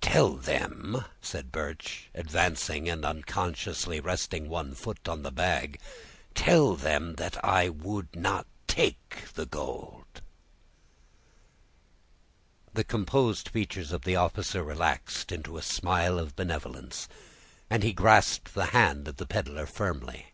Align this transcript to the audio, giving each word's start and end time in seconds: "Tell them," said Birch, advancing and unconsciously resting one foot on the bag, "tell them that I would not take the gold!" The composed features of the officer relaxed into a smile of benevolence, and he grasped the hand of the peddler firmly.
"Tell 0.00 0.36
them," 0.36 1.04
said 1.20 1.50
Birch, 1.50 2.10
advancing 2.14 2.88
and 2.88 3.04
unconsciously 3.04 3.98
resting 3.98 4.48
one 4.48 4.72
foot 4.72 5.08
on 5.08 5.24
the 5.24 5.32
bag, 5.32 5.80
"tell 6.32 6.76
them 6.76 7.16
that 7.16 7.44
I 7.44 7.70
would 7.70 8.14
not 8.14 8.46
take 8.68 9.24
the 9.34 9.46
gold!" 9.46 10.22
The 12.72 12.84
composed 12.84 13.48
features 13.48 13.90
of 13.90 14.02
the 14.02 14.14
officer 14.14 14.62
relaxed 14.62 15.32
into 15.32 15.58
a 15.58 15.60
smile 15.62 16.20
of 16.20 16.36
benevolence, 16.36 17.08
and 17.68 17.82
he 17.82 17.92
grasped 17.92 18.54
the 18.54 18.66
hand 18.66 19.08
of 19.08 19.16
the 19.16 19.26
peddler 19.26 19.66
firmly. 19.66 20.26